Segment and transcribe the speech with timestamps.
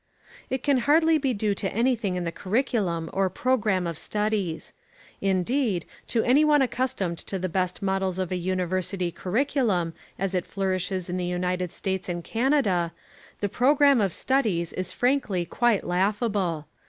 [0.49, 4.73] It can hardly be due to anything in the curriculum or programme of studies.
[5.21, 10.47] Indeed, to any one accustomed to the best models of a university curriculum as it
[10.47, 12.93] flourishes in the United States and Canada,
[13.41, 16.65] the programme of studies is frankly quite laughable.